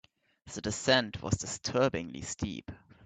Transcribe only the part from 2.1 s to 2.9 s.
steep.